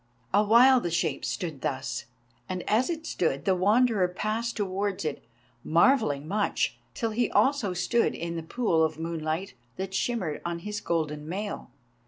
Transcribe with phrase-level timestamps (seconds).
[0.33, 2.05] Awhile the shape stood thus,
[2.49, 5.23] and as it stood, the Wanderer passed towards it,
[5.63, 10.81] marvelling much, till he also stood in the pool of moonlight that shimmered on his
[10.81, 11.69] golden mail.